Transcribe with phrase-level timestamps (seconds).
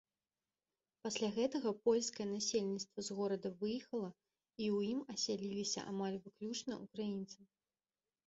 [1.07, 4.09] Пасля гэтага польскае насельніцтва з горада выехала,
[4.55, 7.39] і ў ім асяліліся амаль выключна ўкраінцы.